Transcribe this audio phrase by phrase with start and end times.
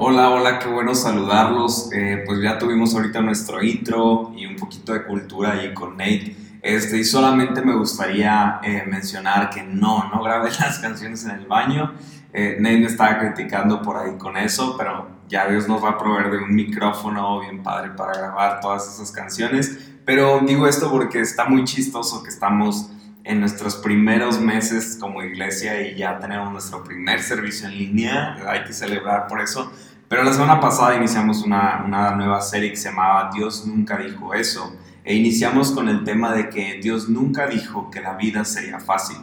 [0.00, 1.90] Hola, hola, qué bueno saludarlos.
[1.92, 6.36] Eh, pues ya tuvimos ahorita nuestro intro y un poquito de cultura ahí con Nate.
[6.62, 11.46] Este, y solamente me gustaría eh, mencionar que no, no grabé las canciones en el
[11.46, 11.94] baño.
[12.32, 15.98] Eh, Nate me estaba criticando por ahí con eso, pero ya Dios nos va a
[15.98, 19.96] proveer de un micrófono bien padre para grabar todas esas canciones.
[20.04, 22.88] Pero digo esto porque está muy chistoso que estamos
[23.28, 28.38] en nuestros primeros meses como iglesia y ya tenemos nuestro primer servicio en línea.
[28.48, 29.70] Hay que celebrar por eso.
[30.08, 34.32] Pero la semana pasada iniciamos una, una nueva serie que se llamaba Dios nunca dijo
[34.32, 34.74] eso.
[35.04, 39.18] E iniciamos con el tema de que Dios nunca dijo que la vida sería fácil.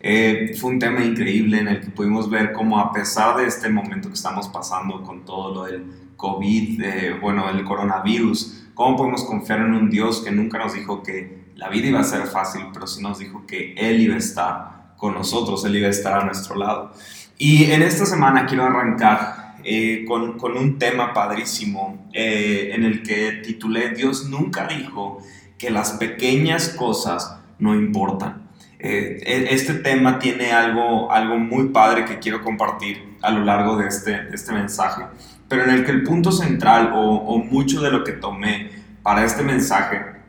[0.00, 3.68] Eh, fue un tema increíble en el que pudimos ver cómo a pesar de este
[3.68, 5.84] momento que estamos pasando con todo lo del
[6.16, 11.02] COVID, eh, bueno, el coronavirus, cómo podemos confiar en un Dios que nunca nos dijo
[11.02, 14.18] que la vida iba a ser fácil, pero sí nos dijo que Él iba a
[14.18, 16.94] estar con nosotros, Él iba a estar a nuestro lado.
[17.36, 23.42] Y en esta semana quiero arrancar eh, con, un tema padrísimo eh, en el que
[23.44, 25.22] titulé Dios nunca dijo
[25.58, 28.48] que las pequeñas cosas no importan.
[28.78, 33.76] Eh, e, este tema tiene algo, algo muy padre que quiero compartir a lo largo
[33.76, 35.02] de este, este mensaje,
[35.46, 38.70] pero en el que el punto central o, o mucho de lo que tomé
[39.02, 40.19] para este mensaje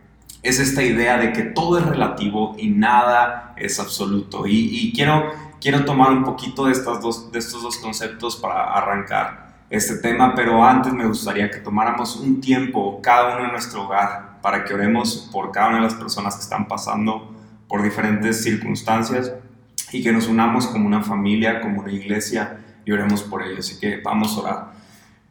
[0.43, 4.45] es esta idea de que todo es relativo y nada es absoluto.
[4.47, 9.51] Y, quiero quiero tomar un poquito de, estas dos, de estos dos conceptos para arrancar
[9.69, 14.41] este tema, pero antes me gustaría que tomáramos un tiempo cada uno en nuestro hogar
[14.41, 17.31] para que oremos por cada una de las personas que están pasando
[17.69, 19.31] por diferentes circunstancias
[19.93, 23.59] y que nos unamos como una familia, como una iglesia y oremos por ellos.
[23.59, 24.71] Así que vamos a orar.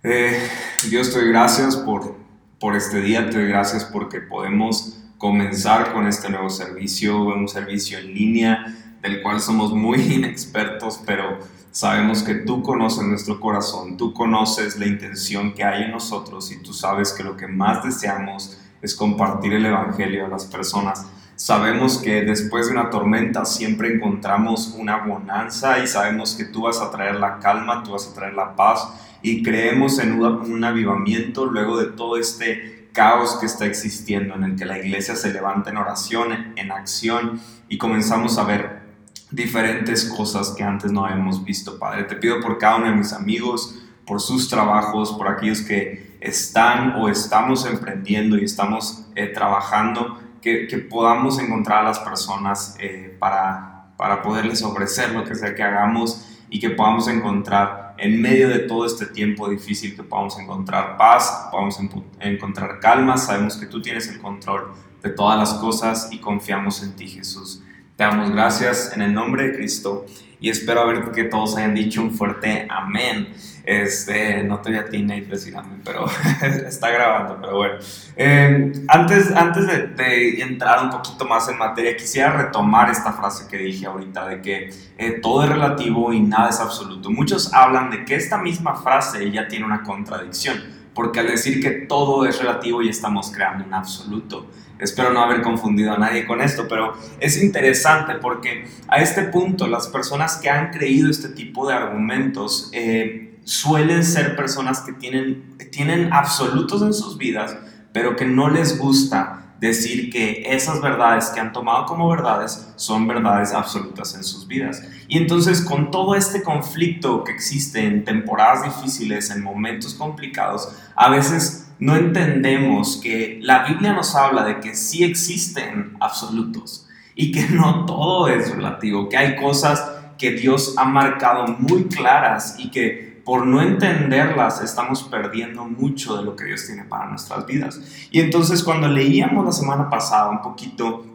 [0.03, 0.49] Eh,
[0.89, 2.17] Dios, te doy gracias por,
[2.61, 7.99] por este día, te doy gracias porque podemos comenzar con este nuevo servicio, un servicio
[7.99, 11.39] en línea del cual somos muy inexpertos, pero
[11.71, 16.63] sabemos que tú conoces nuestro corazón, tú conoces la intención que hay en nosotros y
[16.63, 21.07] tú sabes que lo que más deseamos es compartir el Evangelio a las personas.
[21.41, 26.83] Sabemos que después de una tormenta siempre encontramos una bonanza y sabemos que tú vas
[26.83, 28.87] a traer la calma, tú vas a traer la paz
[29.23, 34.55] y creemos en un avivamiento luego de todo este caos que está existiendo en el
[34.55, 37.41] que la iglesia se levanta en oración, en acción
[37.71, 38.83] y comenzamos a ver
[39.31, 42.05] diferentes cosas que antes no habíamos visto, Padre.
[42.05, 46.97] Te pido por cada uno de mis amigos, por sus trabajos, por aquellos que están
[46.97, 53.93] o estamos emprendiendo y estamos eh, trabajando, que, podamos encontrar a las personas eh, para,
[53.97, 58.61] para poderles ofrecer lo que sea que hagamos y que podamos encontrar en medio de
[58.61, 61.79] todo este tiempo difícil, que podamos encontrar paz, podamos
[62.21, 66.97] encontrar calma, sabemos que tú tienes el control de todas las cosas y confiamos en
[66.97, 67.63] ti, Jesús.
[67.97, 70.07] Te damos gracias en el nombre de Cristo
[70.41, 73.29] y espero a ver que todos hayan dicho un fuerte amén.
[73.63, 76.07] Este, no te voy a ti, Nate, decir amén, pero
[76.67, 77.75] está grabando, pero bueno.
[78.17, 83.59] Em, antes antes de, entrar un poquito más en materia, quisiera retomar esta frase que
[83.59, 87.11] dije ahorita de que eh, todo es relativo y nada es absoluto.
[87.11, 90.59] Muchos hablan de que esta misma frase ya tiene una contradicción,
[91.01, 94.51] porque al decir que todo es relativo ya estamos creando un absoluto.
[94.79, 99.67] Espero no haber confundido a nadie con esto, pero es interesante porque a este punto
[99.67, 105.57] las personas que han creído este tipo de argumentos eh, suelen ser personas que tienen,
[105.73, 107.57] tienen absolutos en sus vidas,
[107.95, 113.07] pero que no les gusta decir que esas verdades que han tomado como verdades son
[113.07, 114.83] verdades absolutas en sus vidas.
[115.07, 121.11] Y entonces con todo este conflicto que existe en temporadas difíciles, en momentos complicados, a
[121.11, 127.47] veces no entendemos que la Biblia nos habla de que sí existen absolutos y que
[127.49, 133.10] no todo es relativo, que hay cosas que Dios ha marcado muy claras y que
[133.31, 137.81] por no entenderlas estamos perdiendo mucho de lo que Dios tiene para nuestras vidas.
[138.11, 141.07] Y entonces cuando leíamos la semana pasada un poquito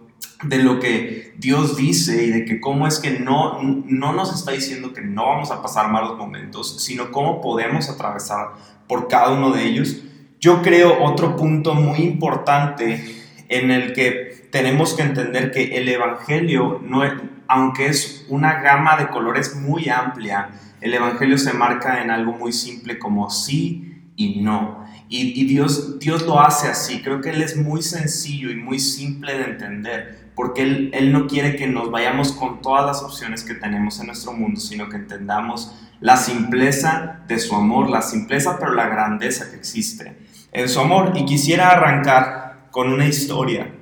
[0.42, 4.54] de lo que Dios dice y de que cómo es que no, no nos está
[4.54, 8.52] diciendo que no vamos a pasar malos momentos, sino cómo podemos atravesar
[8.88, 9.98] por cada uno de ellos,
[10.40, 13.04] yo creo otro punto muy importante
[13.50, 14.25] en el que
[14.56, 17.02] tenemos que entender que el Evangelio, no
[17.50, 20.48] aunque es una gama de colores muy amplia,
[20.80, 24.86] el Evangelio se marca en algo muy simple como sí y no.
[25.10, 27.02] Y, Dios, Dios lo hace así.
[27.02, 31.28] Creo que Él es muy sencillo y muy simple de entender, porque él, él no
[31.28, 34.96] quiere que nos vayamos con todas las opciones que tenemos en nuestro mundo, sino que
[34.96, 40.16] entendamos la simpleza de su amor, la simpleza pero la grandeza que existe
[40.54, 41.12] en su amor.
[41.16, 43.75] Y quisiera arrancar con una historia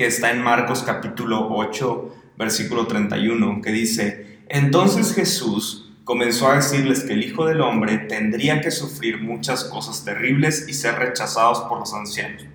[0.00, 7.04] que está en Marcos capítulo 8, versículo 31, que dice, entonces Jesús comenzó a decirles
[7.04, 11.80] que el Hijo del Hombre tendría que sufrir muchas cosas terribles y ser rechazados por
[11.80, 12.46] los ancianos,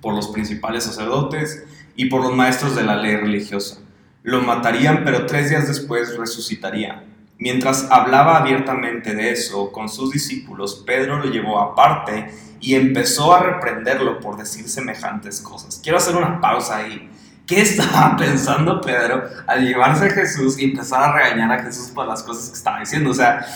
[0.00, 1.64] por los principales sacerdotes
[1.96, 3.78] y por los maestros de la ley religiosa.
[4.22, 7.02] Lo matarían, pero tres días después resucitaría.
[7.36, 12.30] Mientras hablaba abiertamente de eso con sus discípulos, Pedro lo llevó aparte
[12.60, 15.80] y empezó a reprenderlo por decir semejantes cosas.
[15.82, 17.10] Quiero hacer una pausa ahí.
[17.46, 22.06] ¿Qué estaba pensando Pedro al llevarse a Jesús y empezar a regañar a Jesús por
[22.06, 23.10] las cosas que estaba diciendo?
[23.10, 23.46] O sea,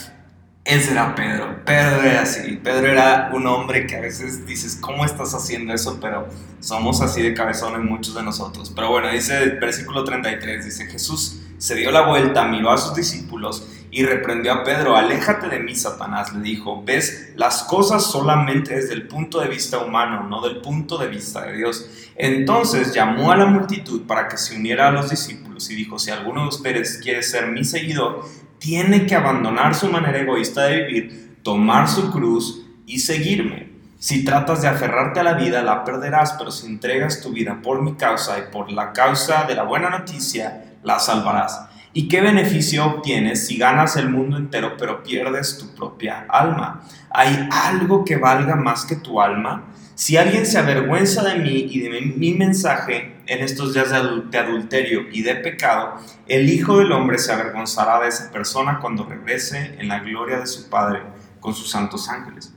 [0.64, 1.64] ese era Pedro.
[1.64, 2.56] Pedro era así.
[2.62, 5.98] Pedro era un hombre que a veces dices, ¿cómo estás haciendo eso?
[6.00, 6.28] Pero
[6.60, 8.70] somos así de cabezones muchos de nosotros.
[8.74, 12.94] Pero bueno, dice el versículo 33, dice, Jesús se dio la vuelta, miró a sus
[12.94, 18.76] discípulos y reprendió a Pedro, aléjate de mí, Satanás, le dijo, ves las cosas solamente
[18.76, 21.90] desde el punto de vista humano, no del punto de vista de Dios.
[22.14, 26.10] Entonces llamó a la multitud para que se uniera a los discípulos y dijo, si
[26.10, 28.24] alguno de ustedes quiere ser mi seguidor,
[28.58, 33.70] tiene que abandonar su manera egoísta de vivir, tomar su cruz y seguirme.
[33.98, 37.82] Si tratas de aferrarte a la vida, la perderás, pero si entregas tu vida por
[37.82, 41.69] mi causa y por la causa de la buena noticia, la salvarás.
[41.92, 46.82] ¿Y qué beneficio obtienes si ganas el mundo entero pero pierdes tu propia alma?
[47.10, 49.64] ¿Hay algo que valga más que tu alma?
[49.96, 55.02] Si alguien se avergüenza de mí y de mi, mensaje en estos días de, adulterio
[55.12, 55.96] y de pecado,
[56.28, 60.46] el Hijo del Hombre se avergonzará de esa persona cuando regrese en la gloria de
[60.46, 61.02] su Padre
[61.40, 62.54] con sus santos ángeles.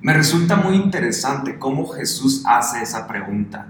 [0.00, 3.68] Me resulta muy interesante cómo Jesús hace esa pregunta.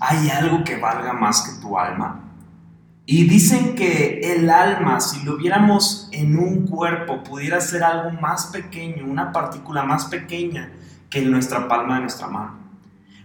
[0.00, 2.29] ¿Hay algo que valga más que tu alma?
[3.12, 8.46] Y dicen que el alma, si lo viéramos en un cuerpo, pudiera ser algo más
[8.52, 10.70] pequeño, una partícula más pequeña
[11.10, 12.58] que nuestra palma de nuestra mano.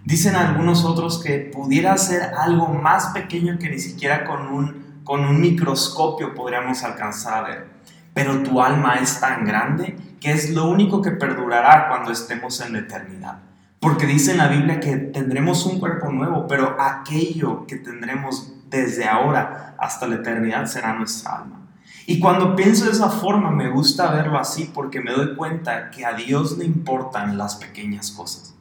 [0.03, 5.23] Dicen algunos otros que pudiera ser algo más pequeño que ni siquiera con un, con
[5.23, 7.67] un microscopio podríamos alcanzar a ver.
[8.15, 12.73] Pero tu alma es tan grande que es lo único que perdurará cuando estemos en
[12.73, 13.37] la eternidad.
[13.79, 19.05] Porque dice en la Biblia que tendremos un cuerpo nuevo, pero aquello que tendremos desde
[19.05, 21.61] ahora hasta la eternidad será nuestra alma.
[22.07, 26.05] Y cuando pienso de esa forma me gusta verlo así porque me doy cuenta que
[26.05, 28.53] a Dios le importan las pequeñas cosas.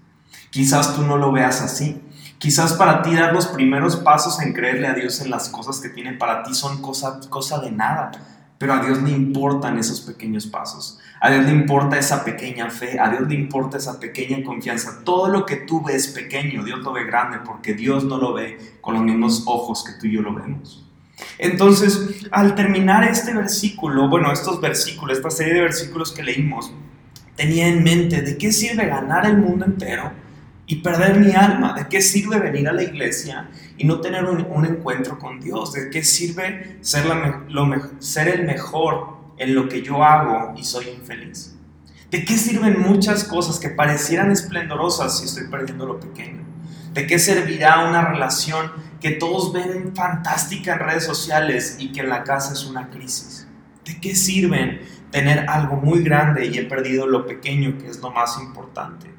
[0.51, 2.01] Quizás tú no lo veas así.
[2.39, 5.89] Quizás para ti dar los primeros pasos en creerle a Dios en las cosas que
[5.89, 8.13] tiene para ti son cosa, cosa de nada.
[8.59, 10.99] Pero a Dios le importan esos pequeños pasos.
[11.21, 12.99] A Dios le importa esa pequeña fe.
[13.01, 15.03] A Dios le importa esa pequeña confianza.
[15.05, 18.59] Todo lo que tú ves pequeño, Dios lo ve grande porque Dios no lo ve
[18.81, 20.87] con los mismos ojos que tú y yo lo vemos.
[21.39, 26.73] Entonces, al terminar este versículo, bueno, estos versículos, esta serie de versículos que leímos,
[27.37, 30.24] tenía en mente de qué sirve ganar el mundo entero
[30.67, 34.65] y perder mi alma, de qué sirve venir a la iglesia y no tener un,
[34.65, 37.05] encuentro con Dios, de qué sirve ser,
[37.99, 41.55] ser el mejor en lo que yo hago y soy infeliz.
[42.11, 46.45] ¿De qué sirven muchas cosas que parecieran esplendorosas si estoy perdiendo lo pequeño?
[46.93, 48.71] ¿De qué servirá una relación
[49.01, 53.49] que todos ven fantástica en redes sociales y que en la casa es una crisis?
[53.85, 58.13] ¿De qué sirven tener algo muy grande y he perdido lo pequeño que es lo
[58.13, 59.13] más importante?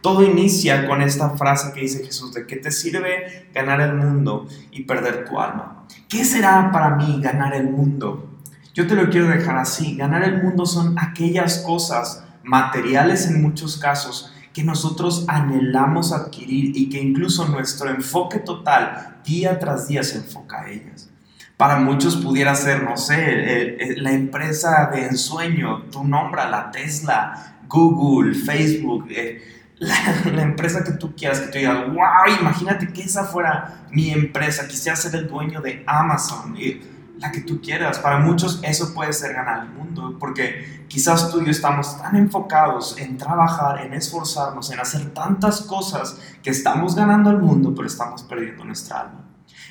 [0.00, 4.46] Todo inicia con esta frase que dice Jesús, ¿de qué te sirve ganar el mundo
[4.70, 5.86] y perder tu alma?
[6.08, 8.40] ¿Qué será para mí ganar el mundo?
[8.74, 13.78] Yo te lo quiero dejar así, ganar el mundo son aquellas cosas materiales en muchos
[13.78, 20.18] casos que nosotros anhelamos adquirir y que incluso nuestro enfoque total día tras día se
[20.18, 21.10] enfoca a ellas.
[21.56, 28.34] Para muchos pudiera ser, no sé, la empresa de ensueño, tu nombra la Tesla, Google,
[28.34, 29.42] Facebook, eh,
[30.34, 34.66] la, empresa que tú quieras, que tú digas, wow, imagínate que esa fuera mi empresa,
[34.66, 36.56] quisiera ser el dueño de Amazon.
[36.56, 36.80] Y,
[37.18, 37.98] la que tú quieras.
[37.98, 42.16] Para muchos eso puede ser ganar el mundo, porque quizás tú y yo estamos tan
[42.16, 47.86] enfocados en trabajar, en esforzarnos, en hacer tantas cosas que estamos ganando el mundo, pero
[47.86, 49.24] estamos perdiendo nuestra alma.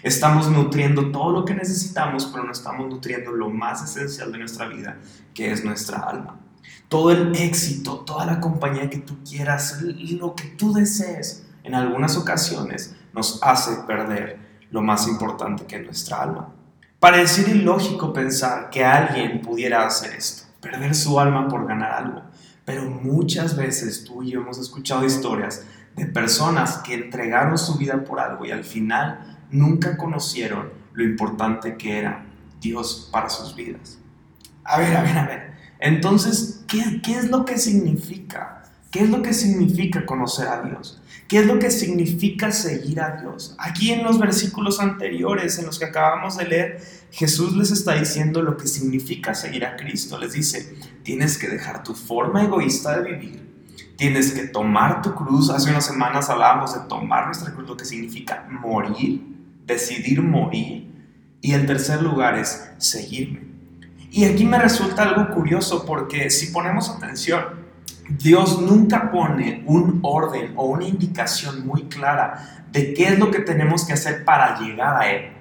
[0.04, 4.68] Estamos nutriendo todo lo que necesitamos, pero no estamos nutriendo lo más esencial de nuestra
[4.68, 4.98] vida,
[5.34, 6.40] que es nuestra alma.
[6.90, 12.16] Todo el éxito, toda la compañía que tú quieras, lo que tú desees, en algunas
[12.16, 14.40] ocasiones nos hace perder
[14.72, 16.50] lo más importante que es nuestra alma.
[17.00, 22.22] Pareciera ilógico pensar que alguien pudiera hacer esto, perder su alma por ganar algo,
[22.64, 25.66] pero muchas veces tú y yo hemos escuchado historias
[25.96, 31.78] de personas que entregaron su vida por algo y al final nunca conocieron lo importante
[31.78, 32.26] que era
[32.60, 34.00] Dios para sus vidas.
[34.64, 35.55] A ver, a ver, a ver.
[35.86, 38.64] Entonces, ¿qué, es lo que significa?
[38.90, 41.00] ¿Qué es lo que significa conocer a Dios?
[41.28, 43.56] ¿Qué es lo que significa seguir a Dios?
[43.60, 48.42] Aquí en los versículos anteriores, en los que acabamos de leer, Jesús les está diciendo
[48.42, 50.18] lo que significa seguir a Cristo.
[50.18, 53.48] Les dice, tienes que dejar tu forma egoísta de vivir,
[53.96, 55.52] tienes que tomar tu cruz.
[55.52, 59.22] Hace unas semanas hablábamos de tomar nuestra cruz, lo que significa morir,
[59.68, 60.90] decidir morir.
[61.42, 63.55] Y el tercer lugar es seguirme.
[64.16, 67.44] Y aquí me resulta algo curioso porque si ponemos atención,
[68.08, 73.40] Dios nunca pone un orden o una indicación muy clara de qué es lo que
[73.40, 75.34] tenemos que hacer para llegar a Él.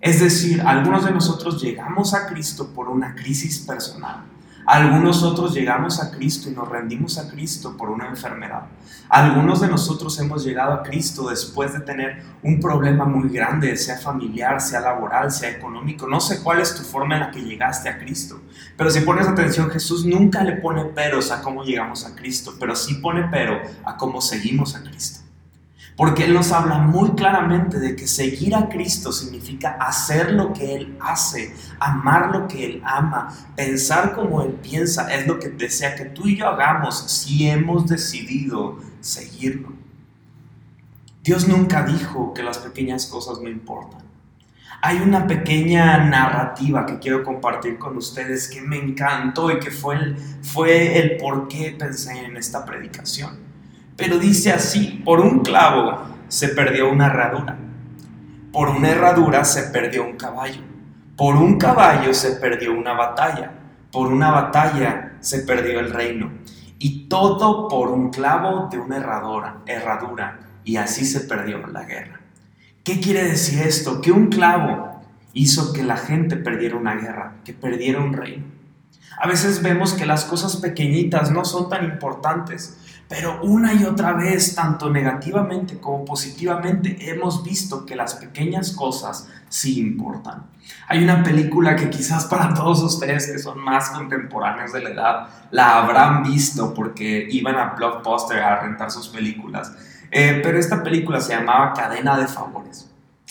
[0.00, 4.22] Es decir, algunos de nosotros llegamos a Cristo por una crisis personal.
[4.66, 8.62] Algunos otros llegamos a Cristo y nos rendimos a Cristo por una enfermedad.
[9.10, 13.98] Algunos de nosotros hemos llegado a Cristo después de tener un problema muy grande, sea
[13.98, 16.06] familiar, sea laboral, sea económico.
[16.06, 18.40] No sé cuál es tu forma en la que llegaste a Cristo.
[18.76, 22.74] Pero si pones atención, Jesús nunca le pone peros a cómo llegamos a Cristo, pero
[22.74, 25.23] sí pone pero a cómo seguimos a Cristo.
[25.96, 30.74] Porque Él nos habla muy claramente de que seguir a Cristo significa hacer lo que
[30.74, 35.94] Él hace, amar lo que Él ama, pensar como Él piensa, es lo que desea
[35.94, 39.72] que tú y yo hagamos si hemos decidido seguirlo.
[41.22, 44.02] Dios nunca dijo que las pequeñas cosas no importan.
[44.82, 49.94] Hay una pequeña narrativa que quiero compartir con ustedes que me encantó y que fue
[49.94, 53.43] el, fue el por qué pensé en esta predicación.
[53.96, 57.56] Pero dice así, por un clavo se perdió una herradura,
[58.52, 60.62] por una herradura se perdió un caballo,
[61.16, 63.52] por un caballo se perdió una batalla,
[63.92, 66.32] por una batalla se perdió el reino,
[66.78, 72.20] y todo por un clavo de una herradura, herradura, y así se perdió la guerra.
[72.82, 74.00] ¿Qué quiere decir esto?
[74.00, 78.44] Que un clavo hizo que la gente perdiera una guerra, que perdiera un reino.
[79.20, 84.12] A veces vemos que las cosas pequeñitas no son tan importantes, pero una y otra
[84.12, 90.44] vez, tanto negativamente como positivamente, hemos visto que las pequeñas cosas sí importan.
[90.88, 95.28] Hay una película que quizás para todos ustedes que son más contemporáneos de la edad
[95.50, 99.72] la habrán visto porque iban a Blockbuster a rentar sus películas.
[100.10, 102.90] Eh, pero esta película se llamaba Cadena de Favores.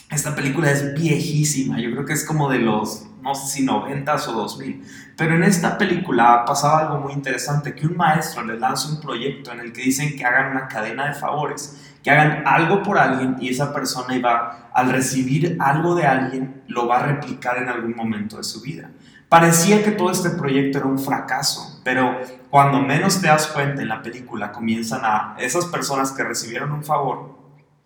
[0.10, 4.16] Esta película es viejísima, yo creo que es como de los, no sé si 90
[4.16, 4.86] o 2000.
[5.16, 9.52] Pero en esta película pasaba algo muy interesante, que un maestro les lanza un proyecto
[9.52, 13.38] en el que dicen que hagan una cadena de favores, que hagan algo por alguien
[13.40, 17.96] y esa persona iba, al recibir algo de alguien, lo va a replicar en algún
[17.96, 18.90] momento de su vida.
[19.30, 22.20] Parecía que todo este proyecto era un fracaso, pero
[22.52, 26.84] cuando menos te das cuenta en la película, comienzan a, esas personas que recibieron un
[26.84, 27.36] favor,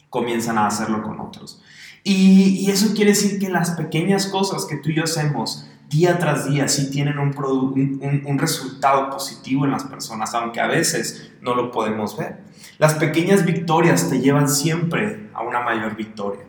[0.10, 1.62] comienzan a hacerlo con otros.
[2.03, 6.50] Y, eso quiere decir que las pequeñas cosas que tú y yo hacemos día tras
[6.50, 7.34] día sí tienen un,
[8.25, 12.39] un, resultado positivo en las personas, aunque a veces no lo podemos ver.
[12.77, 16.44] Las pequeñas victorias te llevan siempre a una mayor victoria.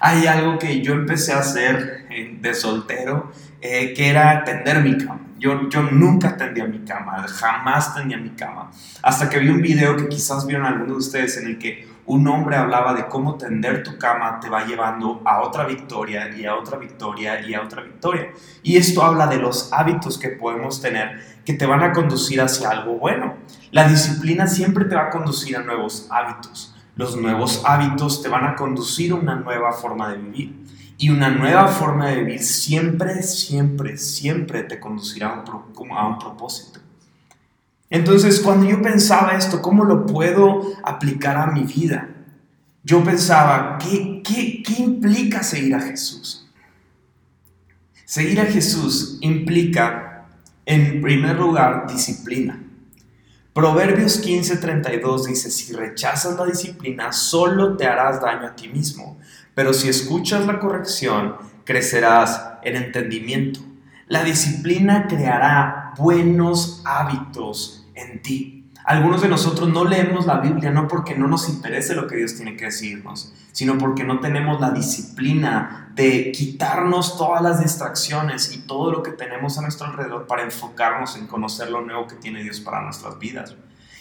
[0.00, 4.96] Hay algo que yo empecé a hacer eh, de soltero, eh, que era tender mi
[4.98, 5.20] cama.
[5.38, 8.70] Yo, yo nunca tendía mi cama, jamás tendía mi cama.
[9.02, 12.28] Hasta que vi un video que quizás vieron algunos de ustedes en el que un
[12.28, 16.54] hombre hablaba de cómo tender tu cama te va llevando a otra victoria y a
[16.54, 18.32] otra victoria y a otra victoria.
[18.62, 22.70] Y esto habla de los hábitos que podemos tener que te van a conducir hacia
[22.70, 23.36] algo bueno.
[23.70, 26.74] La disciplina siempre te va a conducir a nuevos hábitos.
[26.96, 30.64] Los nuevos hábitos te van a conducir a una nueva forma de vivir.
[30.96, 36.83] Y una nueva forma de vivir siempre, siempre, siempre te conducirá a un, un propósito.
[37.94, 42.08] Entonces, cuando yo pensaba esto, ¿cómo lo puedo aplicar a mi vida?
[42.82, 46.50] Yo pensaba, ¿qué, qué, qué implica seguir a Jesús?
[48.04, 50.26] Seguir a Jesús implica,
[50.66, 52.60] en primer lugar, disciplina.
[53.52, 59.18] Proverbios 15:32 dice, si rechazas la disciplina, solo te harás daño a ti mismo,
[59.54, 63.60] pero si escuchas la corrección, crecerás en entendimiento.
[64.08, 68.70] La disciplina creará buenos hábitos en ti.
[68.84, 72.36] Algunos de nosotros no leemos la Biblia no porque no nos interese lo que Dios
[72.36, 78.58] tiene que decirnos, sino porque no tenemos la disciplina de quitarnos todas las distracciones y
[78.58, 82.42] todo lo que tenemos a nuestro alrededor para enfocarnos en conocer lo nuevo que tiene
[82.42, 83.56] Dios para nuestras vidas.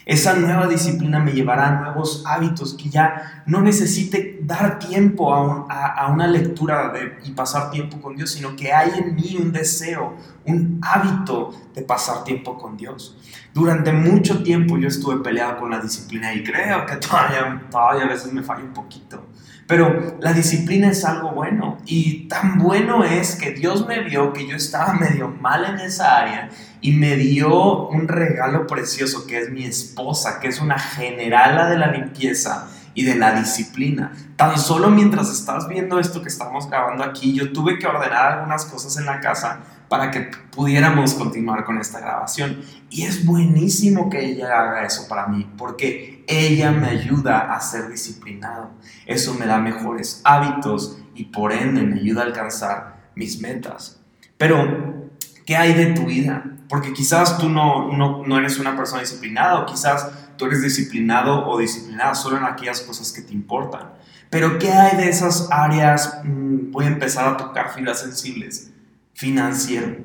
[0.05, 6.09] Esa nueva disciplina me llevará a nuevos hábitos que ya no necesite dar tiempo a,
[6.11, 6.93] una lectura
[7.23, 11.81] y pasar tiempo con Dios, sino que hay en mí un deseo, un hábito de
[11.83, 13.17] pasar tiempo con Dios.
[13.53, 18.09] Durante mucho tiempo yo estuve peleado con la disciplina y creo que todavía, todavía a
[18.09, 19.23] veces me falla un poquito.
[19.73, 24.47] Pero la disciplina es algo bueno y tan bueno es que Dios me vio que
[24.47, 26.49] yo estaba medio mal en esa área
[26.79, 31.79] y me dio un regalo precioso que es mi esposa, que es una generala de
[31.79, 34.11] la limpieza y de la disciplina.
[34.35, 38.65] Tan solo mientras estás viendo esto que estamos grabando aquí, yo tuve que ordenar algunas
[38.65, 42.61] cosas en la casa para que pudiéramos continuar con esta grabación.
[42.89, 47.89] Y es buenísimo que ella haga eso para mí, porque ella me ayuda a ser
[47.89, 48.71] disciplinado.
[49.05, 53.99] Eso me da mejores hábitos y por ende me ayuda a alcanzar mis metas.
[54.37, 55.09] Pero,
[55.45, 56.43] ¿qué hay de tu vida?
[56.69, 61.47] Porque quizás tú no, no, no eres una persona disciplinada o quizás tú eres disciplinado
[61.47, 63.93] o disciplinada solo en aquellas cosas que te importan.
[64.29, 66.19] Pero ¿qué hay de esas áreas?
[66.23, 68.72] Mm, voy a empezar a tocar fibras sensibles
[69.13, 69.97] financiero?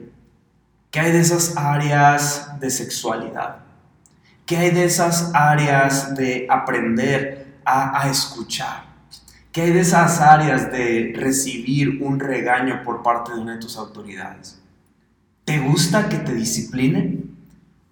[0.91, 3.59] ¿Qué hay de esas áreas de sexualidad?
[4.47, 8.85] ¿Qué hay de esas áreas de aprender a, a escuchar?
[9.53, 13.77] ¿Qué hay de esas áreas de recibir un regaño por parte de una de tus
[13.77, 14.63] autoridades?
[15.45, 17.37] ¿Te gusta que te disciplinen?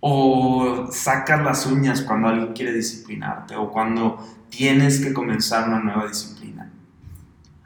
[0.01, 3.57] ¿O sacas las uñas cuando alguien quiere disciplinarte?
[3.57, 4.19] ¿O cuando
[4.51, 6.71] tienes que comenzar una nueva disciplina?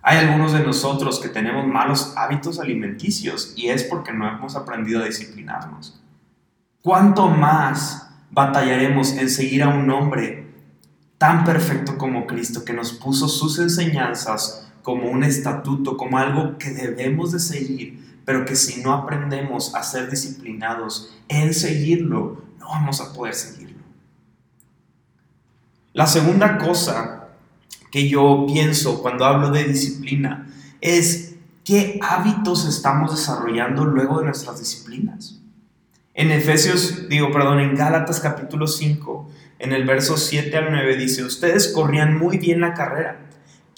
[0.02, 5.02] Hay algunos de nosotros que tenemos malos hábitos alimenticios y es porque no hemos aprendido
[5.02, 6.00] a disciplinarnos.
[6.80, 10.48] ¿Cuánto más batallaremos en seguir a un hombre
[11.18, 16.70] tan perfecto como Cristo que nos puso sus enseñanzas como un estatuto, como algo que
[16.70, 23.02] debemos de seguir, pero que si no aprendemos a ser disciplinados en seguirlo, no vamos
[23.02, 23.84] a poder seguirlo?
[25.92, 27.19] La segunda cosa
[27.90, 30.46] que yo pienso cuando hablo de disciplina
[30.80, 35.40] es qué hábitos estamos desarrollando luego de nuestras disciplinas.
[36.14, 41.24] En Efesios, digo, perdón, en Gálatas capítulo 5, en el verso 7 al 9 dice,
[41.24, 43.20] ustedes corrían muy bien la carrera.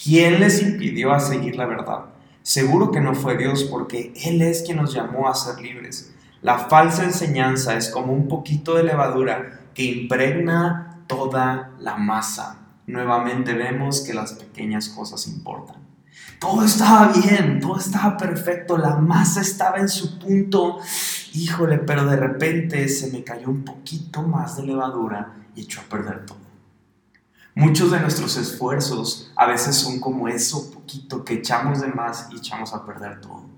[0.02, 2.06] ¿Quién les impidió a seguir la verdad?
[2.42, 6.12] Seguro que no fue Dios porque Él es quien nos llamó a ser libres.
[6.40, 13.54] La falsa enseñanza es como un poquito de levadura que impregna toda la masa nuevamente
[13.54, 15.76] vemos que las pequeñas cosas importan.
[16.38, 20.78] Todo estaba bien, todo estaba perfecto, la masa estaba en su punto.
[21.34, 25.84] Híjole, pero de repente se me cayó un poquito más de levadura y echó a
[25.84, 26.38] perder todo.
[27.54, 32.36] Muchos de nuestros esfuerzos a veces son como eso poquito que echamos de más y
[32.36, 33.51] echamos a perder todo.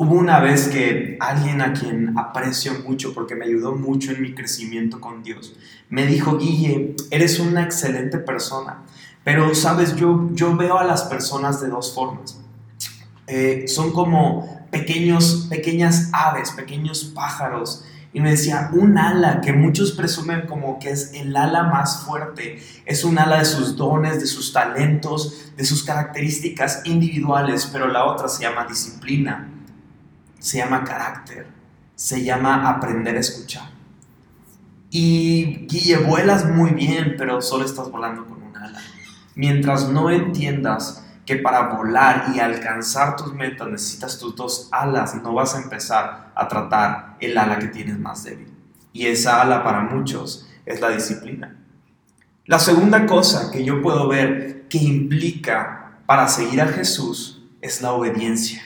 [0.00, 4.32] Hubo una vez que alguien a quien aprecio mucho porque me ayudó mucho en mi
[4.32, 5.56] crecimiento con Dios,
[5.88, 8.84] me dijo, Guille, eres una excelente persona,
[9.24, 12.40] pero sabes, yo, yo veo a las personas de dos formas.
[13.26, 17.84] Eh, son como pequeños, pequeñas aves, pequeños pájaros.
[18.12, 22.62] Y me decía, un ala que muchos presumen como que es el ala más fuerte,
[22.86, 28.04] es un ala de sus dones, de sus talentos, de sus características individuales, pero la
[28.04, 29.56] otra se llama disciplina
[30.38, 31.46] se llama carácter,
[31.94, 33.70] se llama aprender a escuchar.
[34.90, 38.80] Y Guille, vuelas muy bien, pero solo estás volando con un ala.
[39.34, 45.34] Mientras no entiendas que para volar y alcanzar tus metas necesitas tus dos alas, no
[45.34, 48.50] vas a empezar a tratar el ala que tienes más débil.
[48.94, 51.54] Y esa ala para muchos es la disciplina.
[52.46, 57.92] La segunda cosa que yo puedo ver que implica para seguir a Jesús es la
[57.92, 58.62] obediencia.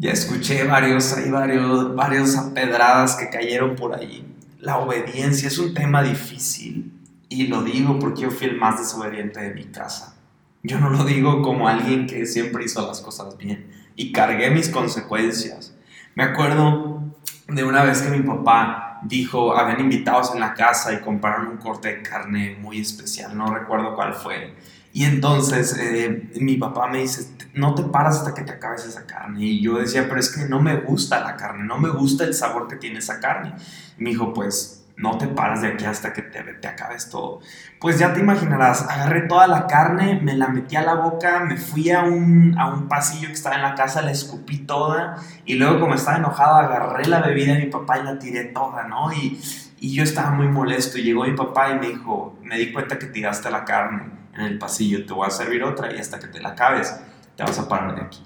[0.00, 4.34] Ya escuché varios, hay varios, varios apedradas que cayeron por ahí.
[4.58, 6.90] La obediencia es un tema difícil
[7.28, 10.16] y lo digo porque yo fui el más desobediente de mi casa.
[10.62, 14.70] Yo no lo digo como alguien que siempre hizo las cosas bien y cargué mis
[14.70, 15.76] consecuencias.
[16.14, 17.02] Me acuerdo
[17.48, 21.56] de una vez que mi papá dijo, habían invitados en la casa y compraron un
[21.58, 24.54] corte de carne muy especial, no recuerdo cuál fue.
[24.92, 29.06] Y entonces eh, mi papá me dice, no te paras hasta que te acabes esa
[29.06, 29.44] carne.
[29.44, 32.34] Y yo decía, pero es que no me gusta la carne, no me gusta el
[32.34, 33.54] sabor que tiene esa carne.
[33.98, 37.40] Y me dijo, pues no te paras de aquí hasta que te, te acabes todo.
[37.78, 41.56] Pues ya te imaginarás, agarré toda la carne, me la metí a la boca, me
[41.56, 45.54] fui a un, a un pasillo que estaba en la casa, la escupí toda y
[45.54, 49.10] luego como estaba enojado agarré la bebida de mi papá y la tiré toda, ¿no?
[49.12, 49.40] Y,
[49.78, 52.98] y yo estaba muy molesto y llegó mi papá y me dijo, me di cuenta
[52.98, 56.26] que tiraste la carne en el pasillo, te voy a servir otra y hasta que
[56.26, 57.00] te la acabes,
[57.36, 58.22] te vas a parar de aquí.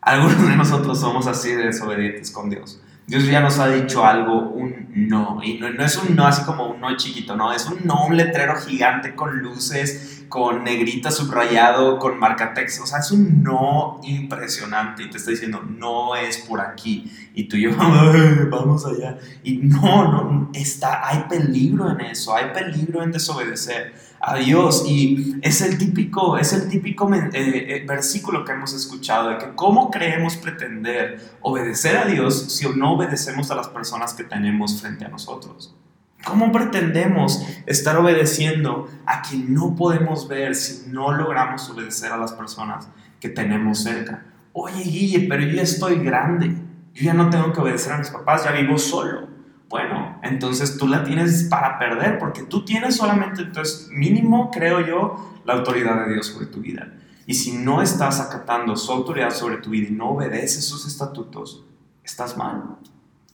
[0.00, 2.80] Algunos de nosotros somos así de desobedientes con Dios.
[3.06, 6.68] Dios ya nos ha dicho algo, un no, y no, es un no así como
[6.68, 11.98] un no chiquito, no, es un no, un letrero gigante con luces, con negrita subrayado,
[11.98, 16.38] con marca texto, o sea, es un no impresionante y te está diciendo, no es
[16.38, 17.70] por aquí, y tú y yo,
[18.50, 23.92] vamos allá, y no, no, está, hay peligro en eso, hay peligro en desobedecer,
[24.26, 29.28] a Dios y es el típico, es el típico eh, eh, versículo que hemos escuchado
[29.28, 34.24] de que cómo creemos pretender obedecer a Dios si no obedecemos a las personas que
[34.24, 35.76] tenemos frente a nosotros.
[36.24, 42.32] ¿Cómo pretendemos estar obedeciendo a quien no podemos ver si no logramos obedecer a las
[42.32, 42.88] personas
[43.20, 44.24] que tenemos cerca?
[44.54, 46.56] Oye, Guille, pero yo ya estoy grande.
[46.94, 49.33] Yo ya no tengo que obedecer a mis papás, ya vivo solo.
[49.68, 55.40] Bueno, entonces tú la tienes para perder porque tú tienes solamente, entonces mínimo, creo yo,
[55.44, 56.92] la autoridad de Dios sobre tu vida.
[57.26, 61.64] Y si no estás acatando su autoridad sobre tu vida y no obedeces sus estatutos,
[62.04, 62.76] estás mal.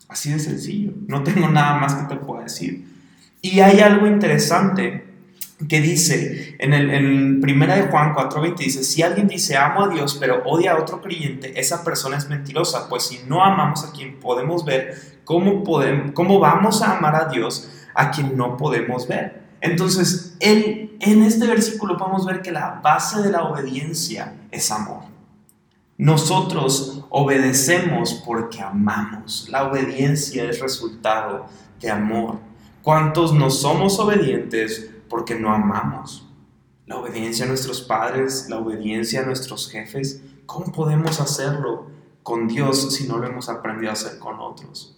[0.09, 0.93] Así de sencillo.
[1.07, 2.89] No tengo nada más que te pueda decir.
[3.43, 5.10] Y hay algo interesante
[5.69, 9.89] que dice en el en primera de Juan 4:20 dice, si alguien dice amo a
[9.89, 13.93] Dios pero odia a otro creyente, esa persona es mentirosa, pues si no amamos a
[13.93, 19.07] quien podemos ver, ¿cómo, podemos, cómo vamos a amar a Dios a quien no podemos
[19.07, 19.41] ver?
[19.61, 25.11] Entonces, en, en este versículo podemos ver que la base de la obediencia es amor.
[25.99, 29.49] Nosotros obedecemos porque amamos.
[29.51, 31.45] La obediencia es resultado
[31.79, 32.39] de amor.
[32.83, 36.27] ¿Cuántos no somos obedientes porque no amamos?
[36.87, 40.23] La obediencia a nuestros padres, la obediencia a nuestros jefes.
[40.47, 41.91] ¿Cómo podemos hacerlo
[42.23, 44.97] con Dios si no lo hemos aprendido a hacer con otros?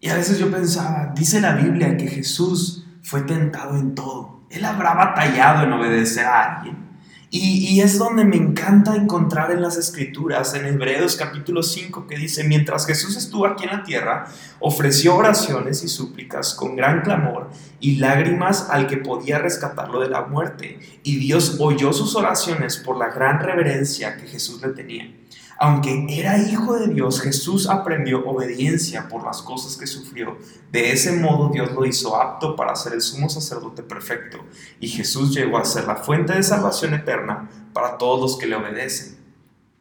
[0.00, 4.42] Y a veces yo pensaba, dice la Biblia que Jesús fue tentado en todo.
[4.48, 6.87] Él habrá batallado en obedecer a alguien.
[7.30, 12.42] Y, es donde me encanta encontrar en las escrituras, en Hebreos capítulo 5, que dice,
[12.44, 14.28] mientras Jesús estuvo aquí en la tierra,
[14.60, 20.22] ofreció oraciones y súplicas con gran clamor y lágrimas al que podía rescatarlo de la
[20.22, 20.80] muerte.
[21.02, 25.17] Y Dios oyó sus oraciones por la gran reverencia que Jesús le tenía.
[25.60, 30.38] Aunque era hijo de Dios, Jesús aprendió obediencia por las cosas que sufrió.
[30.70, 34.38] De ese modo Dios lo hizo apto para ser el sumo sacerdote perfecto.
[34.78, 38.54] Y Jesús llegó a ser la fuente de salvación eterna para todos los que le
[38.54, 39.18] obedecen.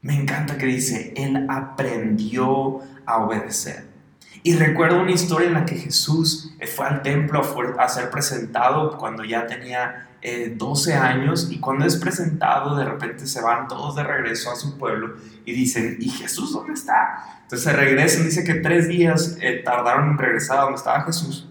[0.01, 3.85] Me encanta que dice, Él aprendió a obedecer.
[4.41, 7.41] Y recuerdo una historia en la que Jesús fue al templo
[7.77, 10.06] a ser presentado cuando ya tenía
[10.57, 14.55] 12 eh, años y cuando es presentado de repente se van todos de regreso a
[14.55, 17.41] su pueblo y dicen, ¿y Jesús dónde está?
[17.43, 21.47] Entonces se regresan, dice que tres días eh, tardaron en regresar a donde estaba Jesús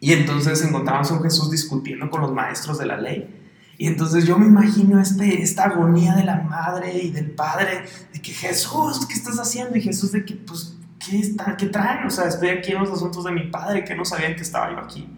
[0.00, 3.34] y entonces encontramos a Jesús discutiendo con los maestros de la ley.
[3.78, 8.20] Y entonces yo me imagino este, esta agonía de la madre y del padre, de
[8.20, 9.76] que Jesús, ¿qué estás haciendo?
[9.76, 12.04] Y Jesús de que, pues, ¿qué, está, qué traen?
[12.06, 14.72] O sea, estoy aquí en los asuntos de mi padre, que no sabían que estaba
[14.72, 15.08] yo aquí.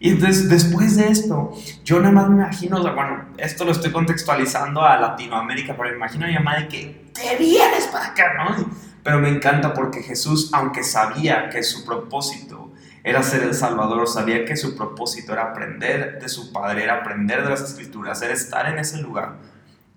[0.00, 1.52] Y entonces, después de esto,
[1.84, 6.24] yo nada más me imagino, bueno, esto lo estoy contextualizando a Latinoamérica, pero me imagino
[6.24, 8.70] a mi mamá de que te vienes para acá, ¿no?
[9.02, 14.44] Pero me encanta porque Jesús, aunque sabía que su propósito era ser el Salvador, sabía
[14.44, 18.66] que su propósito era aprender de su Padre, era aprender de las Escrituras, era estar
[18.66, 19.38] en ese lugar,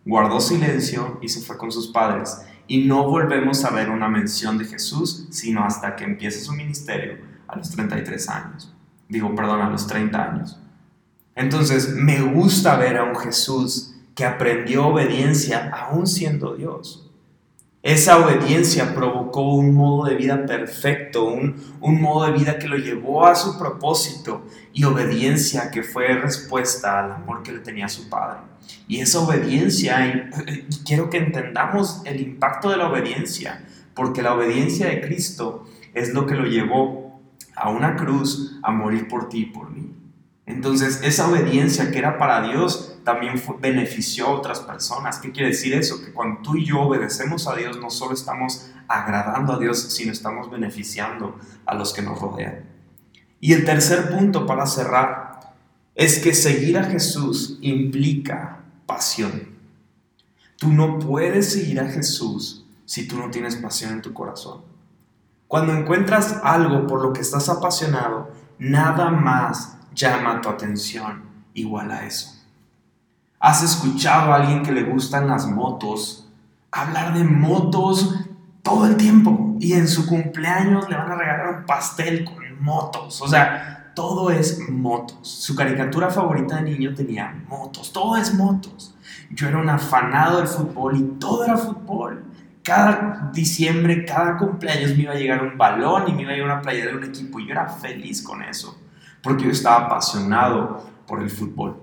[0.03, 2.41] guardó silencio y se fue con sus padres.
[2.65, 7.17] Y no volvemos a ver una mención de Jesús, sino hasta que empieza su ministerio
[7.47, 8.73] a los 33 años
[9.11, 10.59] digo, perdón, a los 30 años.
[11.35, 17.09] Entonces, me gusta ver a un Jesús que aprendió obediencia aún siendo Dios.
[17.83, 22.77] Esa obediencia provocó un modo de vida perfecto, un, un, modo de vida que lo
[22.77, 28.07] llevó a su propósito y obediencia que fue respuesta al amor que le tenía su
[28.07, 28.41] padre.
[28.87, 30.29] Y esa obediencia,
[30.85, 36.27] quiero que entendamos el impacto de la obediencia, porque la obediencia de Cristo es lo
[36.27, 37.00] que lo llevó
[37.61, 39.93] a una cruz a morir por ti y por mí.
[40.47, 45.19] Entonces, esa obediencia que era para Dios también benefició a otras personas.
[45.19, 46.03] ¿Qué quiere decir eso?
[46.03, 50.11] Que cuando tú y yo obedecemos a Dios, no solo estamos agradando a Dios, sino
[50.11, 52.63] estamos beneficiando a los que nos rodean.
[53.39, 55.53] Y el tercer punto para cerrar
[55.93, 59.49] es que seguir a Jesús implica pasión.
[60.57, 64.71] Tú no puedes seguir a Jesús si tú no tienes pasión en tu corazón.
[65.51, 72.05] Cuando encuentras algo por lo que estás apasionado, nada más llama tu atención igual a
[72.05, 72.41] eso.
[73.37, 76.31] ¿Has escuchado a alguien que le gustan las motos
[76.71, 78.15] hablar de motos
[78.63, 83.21] todo el tiempo y en su cumpleaños le van a regalar un pastel con motos?
[83.21, 85.27] O sea, todo es motos.
[85.27, 88.95] Su caricatura favorita de niño tenía motos, todo es motos.
[89.31, 92.30] Yo era un afanado del fútbol y todo era fútbol
[92.63, 96.51] cada diciembre, cada cumpleaños me iba a llegar un balón y me iba a llegar
[96.51, 98.79] una playera de un equipo y yo era feliz con eso,
[99.21, 101.77] porque yo estaba apasionado por el fútbol.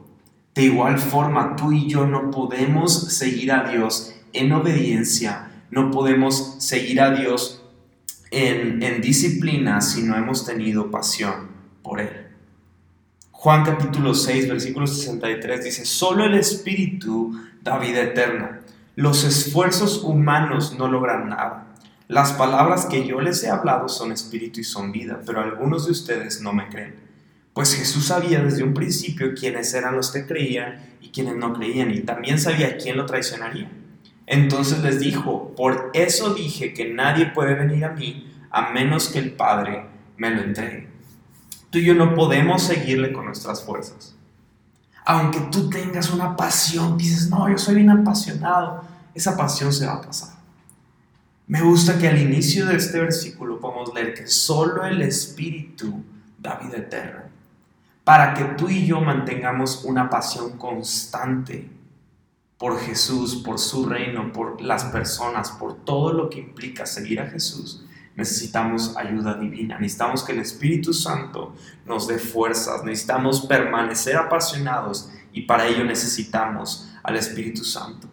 [0.55, 6.57] De igual forma, tú y yo no podemos seguir a Dios en obediencia, no podemos
[6.59, 7.65] seguir a Dios
[8.31, 11.49] en, en disciplina si no hemos tenido pasión
[11.83, 12.29] por Él.
[13.31, 18.63] Juan capítulo 6, versículo 63 dice, solo el Espíritu da vida eterna.
[18.99, 21.69] Los esfuerzos humanos no logran nada.
[22.09, 25.93] Las palabras que yo les he hablado son espíritu y son vida, pero algunos de
[25.93, 26.97] ustedes no me creen.
[27.53, 31.93] Pues Jesús sabía desde un principio quiénes eran los que creían y quienes no creían,
[31.93, 33.71] y también sabía quién lo traicionaría.
[34.27, 39.21] Entonces les dijo, por eso dije que nadie puede venir a mí a menos que
[39.21, 40.89] el Padre me lo entregue.
[41.71, 44.18] Tú y yo no podemos seguirle con nuestras fuerzas.
[45.11, 49.95] Aunque tú tengas una pasión, dices, no, yo soy bien apasionado, esa pasión se va
[49.95, 50.37] a pasar.
[51.47, 56.05] Me gusta que al inicio de este versículo podamos leer que solo el Espíritu
[56.39, 57.25] da vida eterna.
[58.05, 61.71] Para que tú y yo mantengamos una pasión constante
[62.59, 67.31] por Jesús, por su reino, por las personas, por todo lo que implica seguir a
[67.31, 67.83] Jesús,
[68.19, 71.55] necesitamos ayuda divina, necesitamos que el Espíritu Santo
[71.87, 78.09] nos dé fuerzas, necesitamos permanecer apasionados y para ello necesitamos al Espíritu Santo.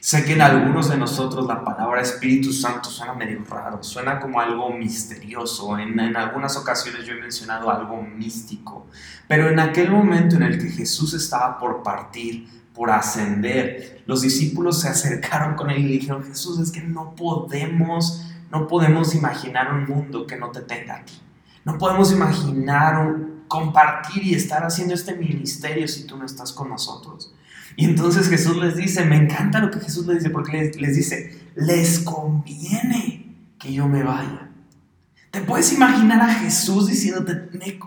[0.00, 4.40] Sé que en algunos de nosotros la palabra Espíritu Santo suena medio raro, suena como
[4.40, 5.78] algo misterioso.
[5.78, 8.88] En, en, algunas ocasiones yo he mencionado algo místico.
[9.28, 14.80] Pero en aquel momento en el que Jesús estaba por partir, por ascender, los discípulos
[14.80, 19.86] se acercaron con él y dijeron, Jesús, es que no podemos no podemos imaginar un
[19.86, 21.18] mundo que no te tenga aquí.
[21.64, 23.16] No podemos imaginar
[23.48, 27.34] compartir y estar haciendo este ministerio si tú no estás con nosotros.
[27.76, 31.48] Y entonces Jesús les dice, me encanta lo que Jesús les dice, porque les, dice,
[31.54, 34.50] les conviene que yo me vaya.
[35.30, 37.34] ¿Te puedes imaginar a Jesús diciéndote,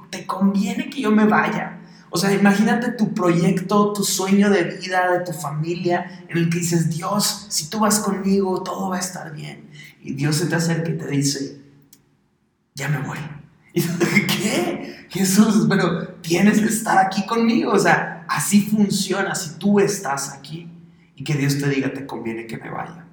[0.09, 1.79] te conviene que yo me vaya?
[2.15, 6.59] O sea, imagínate tu proyecto, tu sueño de vida, de tu familia, en el que
[6.59, 9.69] dices, Dios, si tú vas conmigo, todo va a estar bien.
[10.05, 11.59] Y Dios se te acerca y te dice,
[12.75, 13.17] ya me voy.
[13.73, 13.81] Y
[14.27, 15.07] ¿qué?
[15.09, 17.71] Jesús, pero tienes que estar aquí conmigo.
[17.71, 20.69] O sea, así funciona si tú estás aquí.
[21.15, 23.07] Y que Dios te diga, te conviene que me vaya.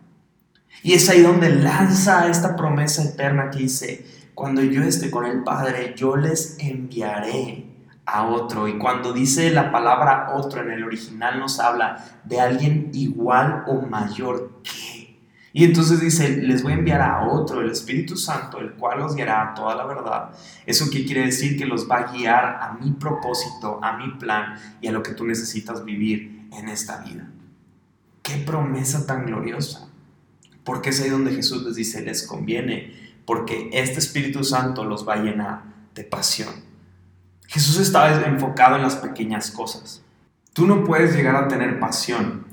[0.82, 5.42] Y es ahí donde lanza esta promesa eterna que dice, cuando yo esté con el
[5.42, 7.64] Padre, yo les enviaré
[8.04, 8.68] a otro.
[8.68, 13.80] Y cuando dice la palabra otro en el original nos habla de alguien igual o
[13.80, 15.01] mayor que
[15.52, 19.14] y entonces dice, les voy a enviar a otro, el Espíritu Santo, el cual los
[19.14, 20.30] guiará a toda la verdad.
[20.64, 21.58] ¿Eso qué quiere decir?
[21.58, 25.12] Que los va a guiar a mi propósito, a mi plan y a lo que
[25.12, 27.28] tú necesitas vivir en esta vida.
[28.22, 29.88] Qué promesa tan gloriosa.
[30.64, 32.94] Porque es ahí donde Jesús les dice, les conviene,
[33.26, 36.54] porque este Espíritu Santo los va a llenar de pasión.
[37.46, 40.02] Jesús estaba enfocado en las pequeñas cosas.
[40.54, 42.46] Tú no puedes llegar a tener pasión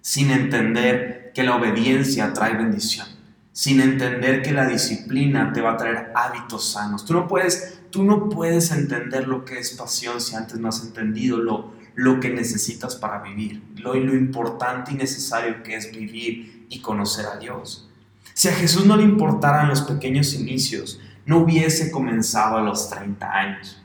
[0.00, 3.06] sin entender que la obediencia trae bendición,
[3.52, 7.04] sin entender que la disciplina te va a traer hábitos sanos.
[7.04, 10.82] Tú no puedes, tú no puedes entender lo que es pasión si antes no has
[10.82, 16.64] entendido lo, lo que necesitas para vivir, lo, lo importante y necesario que es vivir
[16.70, 17.86] y conocer a Dios.
[18.32, 23.30] Si a Jesús no le importaran los pequeños inicios, no hubiese comenzado a los 30
[23.30, 23.82] años.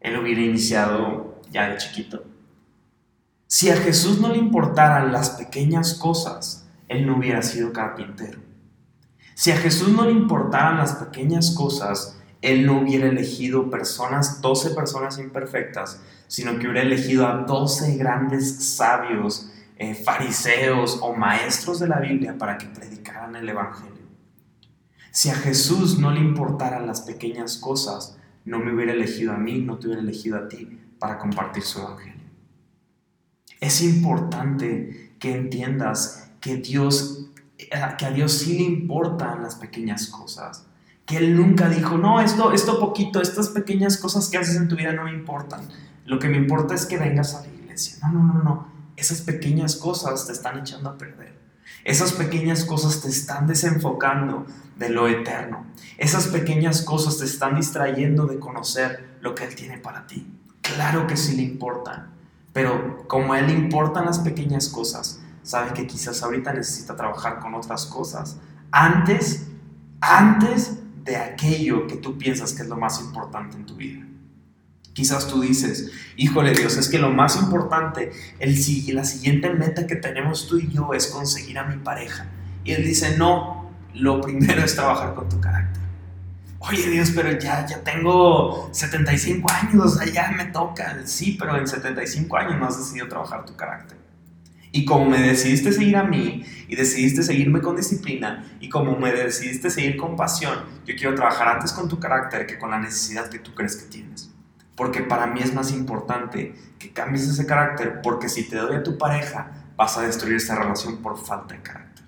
[0.00, 2.24] Él hubiera iniciado ya de chiquito.
[3.50, 6.57] Si a Jesús no le importaran las pequeñas cosas,
[6.88, 8.40] Él no hubiera sido carpintero.
[9.34, 14.70] Si a Jesús no le importaran las pequeñas cosas, Él no hubiera elegido personas, 12
[14.70, 21.86] personas imperfectas, sino que hubiera elegido a 12 grandes sabios, eh, fariseos o maestros de
[21.88, 23.94] la Biblia para que predicaran el Evangelio.
[25.12, 29.60] Si a Jesús no le importaran las pequeñas cosas, no me hubiera elegido a mí,
[29.60, 32.24] no te hubiera elegido a ti para compartir su Evangelio.
[33.60, 37.26] Es importante que entiendas que Dios,
[37.58, 40.64] eh, que a Dios sí le importan las pequeñas cosas.
[41.06, 44.76] Que Él nunca dijo, no, esto, esto poquito, estas pequeñas cosas que haces en tu
[44.76, 45.62] vida no me importan.
[46.04, 47.98] Lo que me importa es que vengas a la iglesia.
[48.02, 48.68] No, no, no, no.
[48.96, 51.38] Esas pequeñas cosas te están echando a perder.
[51.84, 54.46] Esas pequeñas cosas te están desenfocando
[54.76, 55.66] de lo eterno.
[55.96, 60.26] Esas pequeñas cosas te están distrayendo de conocer lo que Él tiene para ti.
[60.60, 62.18] Claro que sí le importan.
[62.52, 67.38] Pero como a él le importan las pequeñas cosas, sabe que quizás ahorita necesita trabajar
[67.38, 68.36] con otras cosas.
[68.70, 69.46] Antes,
[70.00, 74.04] antes de aquello que tú piensas que es lo más importante en tu vida.
[74.92, 78.54] Quizás tú dices, híjole Dios, es que lo más importante, el,
[78.94, 82.26] la siguiente meta que tenemos tú y yo es conseguir a mi pareja.
[82.64, 85.78] Y él dice, no, lo primero es trabajar con tu carácter
[86.58, 90.98] oye Dios, pero ya, ya tengo 75 años, o sea, ya me toca.
[91.06, 94.07] Sí, pero en 75 años no has decidido trabajar tu carácter.
[94.78, 99.10] Y como me decidiste seguir a mí y decidiste seguirme con disciplina y como me
[99.10, 103.28] decidiste seguir con pasión, yo quiero trabajar antes con tu carácter que con la necesidad
[103.28, 104.30] que tú crees que tienes.
[104.76, 108.84] Porque para mí es más importante que cambies ese carácter, porque si te doy a
[108.84, 112.04] tu pareja, vas a destruir esa relación por falta de carácter.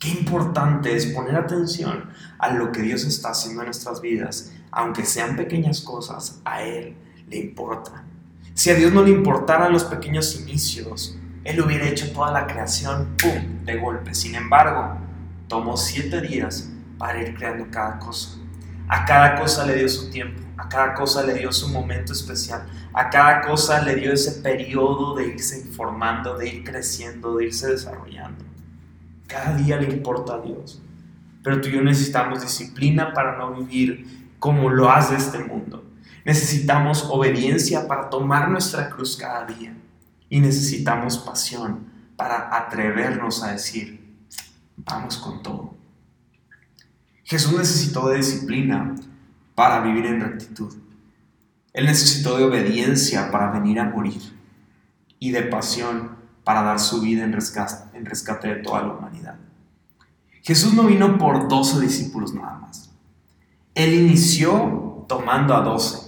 [0.00, 5.04] Qué importante es poner atención a lo que Dios está haciendo en nuestras vidas, aunque
[5.04, 6.96] sean pequeñas cosas, a Él
[7.28, 8.07] le importa.
[8.58, 13.14] Si a Dios no le importaran los pequeños inicios, Él hubiera hecho toda la creación,
[13.16, 14.16] ¡pum!, de golpe.
[14.16, 14.98] Sin embargo,
[15.46, 16.68] tomó siete días
[16.98, 18.36] para ir creando cada cosa.
[18.88, 22.66] A cada cosa le dio su tiempo, a cada cosa le dio su momento especial,
[22.92, 27.68] a cada cosa le dio ese periodo de irse informando, de ir creciendo, de irse
[27.68, 28.44] desarrollando.
[29.28, 30.82] Cada día le importa a Dios.
[31.44, 35.87] Pero tú y yo necesitamos disciplina para no vivir como lo hace este mundo.
[36.28, 39.74] Necesitamos obediencia para tomar nuestra cruz cada día.
[40.28, 41.86] Y necesitamos pasión
[42.16, 44.14] para atrevernos a decir,
[44.76, 45.74] vamos con todo.
[47.24, 48.94] Jesús necesitó de disciplina
[49.54, 50.74] para vivir en rectitud.
[51.72, 54.20] Él necesitó de obediencia para venir a morir
[55.18, 59.36] y de pasión para dar su vida en rescate, de toda la humanidad.
[60.42, 62.90] Jesús no vino por 12 discípulos nada más.
[63.74, 66.07] Él inició tomando a 12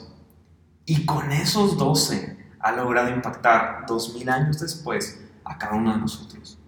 [0.90, 6.00] y con esos 12 ha logrado impactar dos mil años después a cada uno de
[6.00, 6.58] nosotros.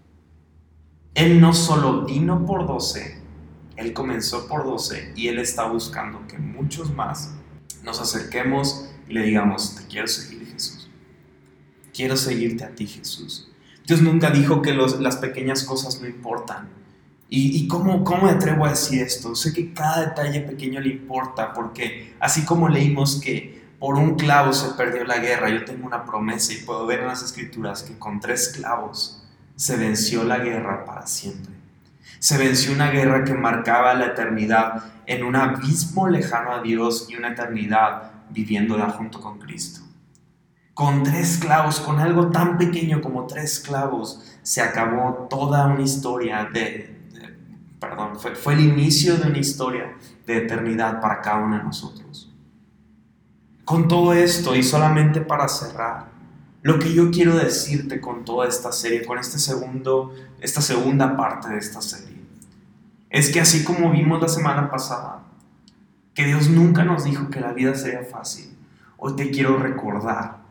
[1.12, 3.20] Él no solo vino por 12,
[3.74, 7.34] él comenzó por 12 y Él está buscando que muchos más
[7.82, 10.88] nos acerquemos y le digamos, te quiero seguir Jesús.
[11.92, 13.50] Quiero seguirte a ti Jesús.
[13.84, 16.68] Dios nunca dijo que las pequeñas cosas no importan.
[17.28, 19.34] ¿Y, y cómo, cómo, me atrevo a decir esto?
[19.34, 24.52] Sé que cada detalle pequeño le importa porque así como leímos que por un clavo
[24.52, 27.98] se perdió la guerra, yo tengo una promesa y puedo ver en las escrituras que
[27.98, 29.24] con tres clavos
[29.56, 31.62] se venció la guerra para siempre
[32.22, 37.16] se venció una guerra que marcaba la eternidad en un abismo lejano a Dios y
[37.16, 39.80] una eternidad viviéndola junto con Cristo.
[40.72, 46.48] Con tres clavos, con algo tan pequeño como tres clavos, se acabó toda una historia
[46.52, 46.96] de,
[47.80, 49.92] perdón, fue, fue el inicio de una historia
[50.24, 52.31] de eternidad para cada uno de nosotros.
[53.64, 56.10] Con todo esto y solamente para cerrar,
[56.62, 61.48] lo que yo quiero decirte con toda esta serie, con este segundo, esta segunda parte
[61.48, 62.22] de esta serie,
[63.10, 65.24] es que así como vimos la semana pasada,
[66.14, 68.56] que Dios nunca nos dijo que la vida sería fácil,
[68.96, 70.42] hoy te quiero recordar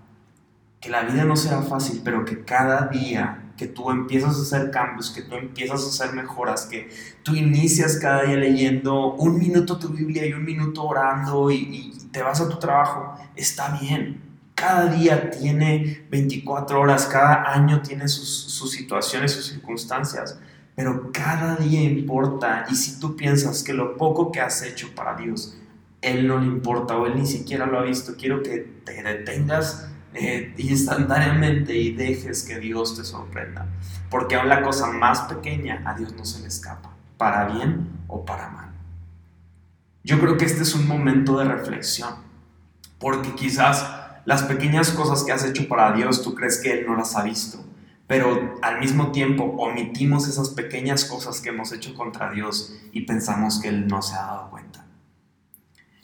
[0.81, 4.71] que la vida no será fácil, pero que cada día que tú empiezas a hacer
[4.71, 6.89] cambios, que tú empiezas a hacer mejoras, que
[7.23, 12.21] tú inicias cada día leyendo un minuto tu Biblia y un minuto orando y, te
[12.21, 14.21] vas a tu trabajo, está bien.
[14.53, 20.37] Cada día tiene 24 horas, cada año tiene sus, sus situaciones, sus circunstancias
[20.75, 25.15] pero cada día importa y si tú piensas que lo poco que has hecho para
[25.15, 25.57] Dios,
[26.01, 29.90] Él no le importa o Él ni siquiera lo ha visto, quiero que te detengas
[30.13, 33.67] eh, instantáneamente y dejes que Dios te sorprenda.
[34.09, 38.25] Porque aún la cosa más pequeña a Dios no se le escapa, para bien o
[38.25, 38.69] para mal.
[40.03, 42.15] Yo creo que este es un momento de reflexión,
[42.99, 43.85] porque quizás
[44.25, 47.23] las pequeñas cosas que has hecho para Dios tú crees que Él no las ha
[47.23, 47.63] visto
[48.11, 53.61] pero al mismo tiempo omitimos esas pequeñas cosas que hemos hecho contra Dios y pensamos
[53.61, 54.70] que Él no se ha dado cuenta.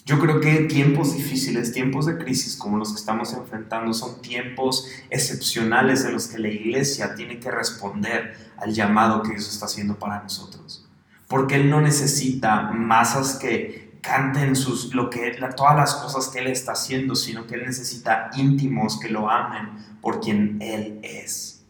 [0.08, 4.88] Yo creo que tiempos difíciles, tiempos de crisis como los que estamos enfrentando son tiempos
[5.10, 10.00] excepcionales en los que la iglesia tiene que responder al llamado que Dios está haciendo
[10.00, 10.88] para nosotros.
[11.28, 16.48] Porque Él no necesita masas que canten sus, lo que, todas las cosas que Él
[16.48, 21.65] está haciendo, sino que Él necesita íntimos que lo amen por quien Él es.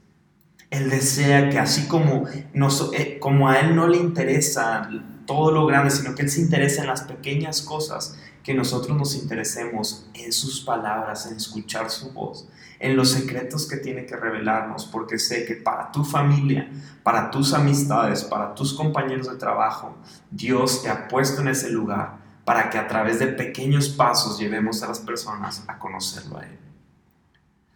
[0.69, 4.87] Él desea que así como, eh, como a Él no le interesa
[5.27, 9.13] todo lo grande, sino que Él se interesa en las pequeñas cosas, que nosotros nos
[9.13, 14.85] interesemos en sus palabras, en escuchar su voz, en los secretos que tiene que revelarnos,
[14.85, 16.71] porque sé que para tu familia,
[17.03, 19.95] para tus amistades, para tus compañeros de trabajo,
[20.31, 24.81] Dios te ha puesto en ese lugar para que a través de pequeños pasos llevemos
[24.81, 26.57] a las personas a conocerlo a Él.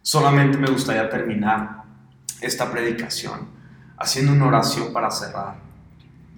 [0.00, 1.84] Solamente me gustaría terminar
[2.40, 3.46] esta predicación
[3.98, 5.71] haciendo una oración para cerrar.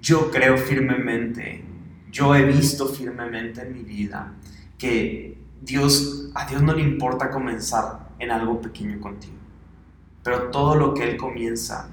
[0.04, 1.64] Yo creo firmemente,
[2.12, 4.34] yo he visto firmemente en mi vida
[4.76, 9.38] que Dios, a Dios no le importa comenzar en algo pequeño contigo,
[10.22, 11.88] pero todo lo que Él comienza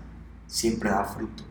[0.45, 1.43] siempre da fruto.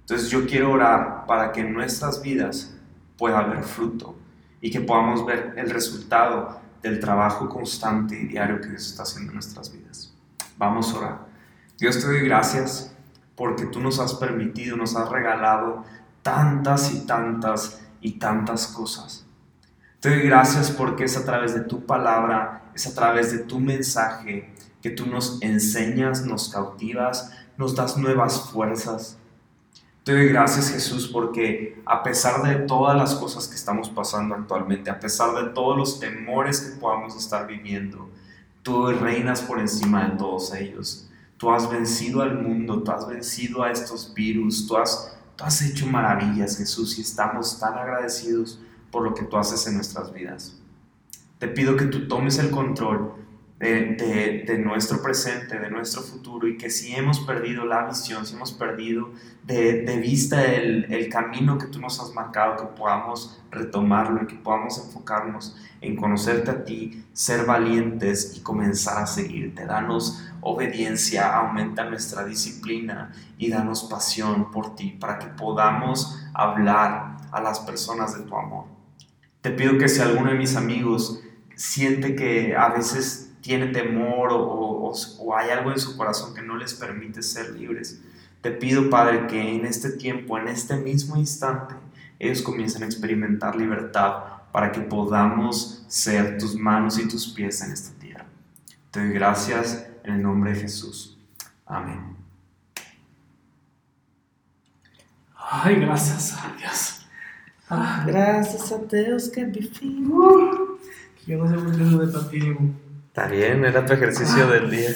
[0.00, 2.76] Entonces yo quiero orar para que en nuestras vidas
[3.16, 4.18] pueda haber fruto
[4.60, 9.30] y que podamos ver el resultado del trabajo constante y diario que Dios está haciendo
[9.30, 10.12] en nuestras vidas.
[10.58, 11.26] Vamos a orar.
[11.78, 12.95] Dios te doy gracias
[13.36, 15.84] porque tú nos has permitido, nos has regalado
[16.22, 19.26] tantas y tantas y tantas cosas.
[20.00, 23.60] Te doy gracias porque es a través de tu palabra, es a través de tu
[23.60, 29.18] mensaje que tú nos enseñas, nos cautivas, nos das nuevas fuerzas.
[30.04, 34.90] Te doy gracias Jesús porque a pesar de todas las cosas que estamos pasando actualmente,
[34.90, 38.08] a pesar de todos los temores que podamos estar viviendo,
[38.62, 41.05] tú reinas por encima de todos ellos.
[41.36, 45.60] Tú has vencido al mundo, tú has vencido a estos virus, tú has, tú has
[45.62, 48.58] hecho maravillas Jesús y estamos tan agradecidos
[48.90, 50.58] por lo que tú haces en nuestras vidas.
[51.38, 53.25] Te pido que tú tomes el control
[53.58, 58.52] de, nuestro presente, de nuestro futuro, y que si hemos perdido la visión, si hemos
[58.52, 59.12] perdido
[59.44, 64.34] de, vista el, el, camino que tú nos has marcado, que podamos retomarlo y que
[64.34, 69.64] podamos enfocarnos en conocerte a ti, ser valientes y comenzar a seguirte.
[69.64, 77.40] Danos obediencia, aumenta nuestra disciplina y danos pasión por ti para que podamos hablar a
[77.40, 78.66] las personas de tu amor.
[79.40, 81.22] Te pido que si alguno de mis amigos
[81.54, 84.92] siente que a veces tiene temor o,
[85.36, 88.02] hay algo en su corazón que no les permite ser libres.
[88.40, 91.76] Te pido, Padre, que en este tiempo, en este mismo instante,
[92.18, 94.14] ellos comiencen a experimentar libertad
[94.50, 98.26] para que podamos ser tus manos y tus pies en esta tierra.
[98.90, 101.16] Te doy gracias en el nombre de Jesús.
[101.64, 102.16] Amén.
[105.36, 107.06] Ay, gracias a Dios.
[107.68, 109.70] Ah, gracias a Dios que mi
[111.26, 112.85] Yo no sé por qué no de
[113.16, 114.90] Está bien, era tu ejercicio del día.